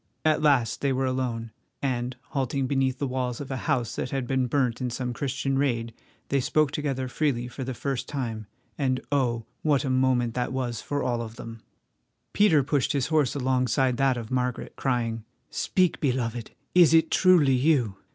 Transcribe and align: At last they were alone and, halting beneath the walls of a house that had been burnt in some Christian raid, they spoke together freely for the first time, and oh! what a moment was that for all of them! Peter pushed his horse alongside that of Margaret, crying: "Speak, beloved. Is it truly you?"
At 0.25 0.41
last 0.41 0.81
they 0.81 0.91
were 0.91 1.05
alone 1.05 1.51
and, 1.79 2.15
halting 2.29 2.65
beneath 2.65 2.97
the 2.97 3.05
walls 3.05 3.39
of 3.39 3.51
a 3.51 3.55
house 3.69 3.97
that 3.97 4.09
had 4.09 4.25
been 4.25 4.47
burnt 4.47 4.81
in 4.81 4.89
some 4.89 5.13
Christian 5.13 5.59
raid, 5.59 5.93
they 6.29 6.39
spoke 6.39 6.71
together 6.71 7.07
freely 7.07 7.47
for 7.47 7.63
the 7.63 7.75
first 7.75 8.09
time, 8.09 8.47
and 8.79 8.99
oh! 9.11 9.45
what 9.61 9.85
a 9.85 9.91
moment 9.91 10.35
was 10.51 10.81
that 10.81 10.87
for 10.87 11.03
all 11.03 11.21
of 11.21 11.35
them! 11.35 11.61
Peter 12.33 12.63
pushed 12.63 12.93
his 12.93 13.09
horse 13.09 13.35
alongside 13.35 13.97
that 13.97 14.17
of 14.17 14.31
Margaret, 14.31 14.75
crying: 14.75 15.23
"Speak, 15.51 15.99
beloved. 15.99 16.49
Is 16.73 16.95
it 16.95 17.11
truly 17.11 17.53
you?" 17.53 17.97